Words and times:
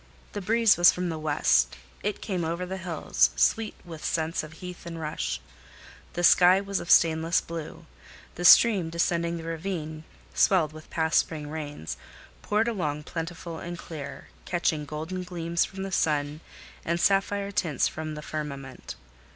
The 0.31 0.41
breeze 0.41 0.77
was 0.77 0.91
from 0.91 1.09
the 1.09 1.19
west: 1.19 1.75
it 2.01 2.23
came 2.23 2.43
over 2.43 2.65
the 2.65 2.77
hills, 2.77 3.29
sweet 3.35 3.75
with 3.85 4.03
scents 4.03 4.41
of 4.41 4.53
heath 4.53 4.87
and 4.87 4.99
rush; 4.99 5.39
the 6.13 6.23
sky 6.23 6.59
was 6.59 6.79
of 6.79 6.89
stainless 6.89 7.39
blue; 7.39 7.85
the 8.33 8.43
stream 8.43 8.89
descending 8.89 9.37
the 9.37 9.43
ravine, 9.43 10.03
swelled 10.33 10.73
with 10.73 10.89
past 10.89 11.19
spring 11.19 11.51
rains, 11.51 11.97
poured 12.41 12.67
along 12.67 13.03
plentiful 13.03 13.59
and 13.59 13.77
clear, 13.77 14.29
catching 14.45 14.85
golden 14.85 15.21
gleams 15.21 15.65
from 15.65 15.83
the 15.83 15.91
sun, 15.91 16.41
and 16.83 16.99
sapphire 16.99 17.51
tints 17.51 17.87
from 17.87 18.15
the 18.15 18.23
firmament. 18.23 18.95